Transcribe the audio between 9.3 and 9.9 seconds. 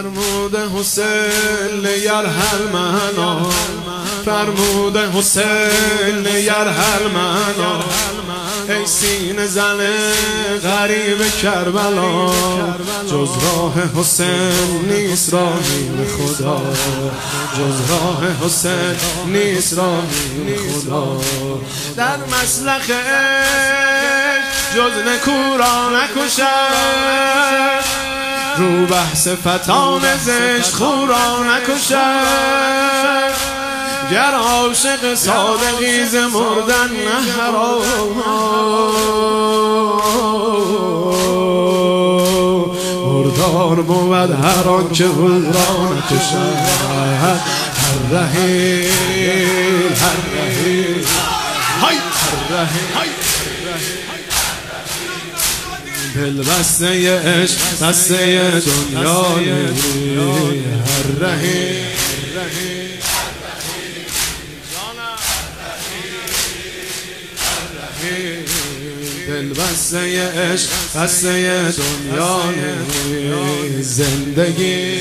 زن